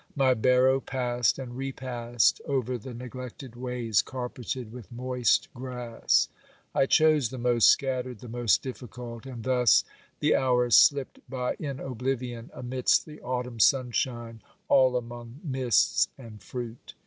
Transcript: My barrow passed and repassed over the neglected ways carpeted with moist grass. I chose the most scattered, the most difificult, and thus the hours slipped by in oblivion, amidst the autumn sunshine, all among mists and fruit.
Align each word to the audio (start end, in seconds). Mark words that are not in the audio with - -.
My 0.15 0.33
barrow 0.33 0.79
passed 0.79 1.37
and 1.37 1.55
repassed 1.55 2.41
over 2.47 2.75
the 2.75 2.95
neglected 2.95 3.55
ways 3.55 4.01
carpeted 4.01 4.71
with 4.71 4.91
moist 4.91 5.47
grass. 5.53 6.27
I 6.73 6.87
chose 6.87 7.29
the 7.29 7.37
most 7.37 7.67
scattered, 7.67 8.17
the 8.19 8.27
most 8.27 8.63
difificult, 8.63 9.27
and 9.27 9.43
thus 9.43 9.83
the 10.19 10.35
hours 10.35 10.75
slipped 10.75 11.19
by 11.29 11.53
in 11.59 11.79
oblivion, 11.79 12.49
amidst 12.51 13.05
the 13.05 13.21
autumn 13.21 13.59
sunshine, 13.59 14.41
all 14.69 14.97
among 14.97 15.39
mists 15.43 16.07
and 16.17 16.41
fruit. 16.41 16.95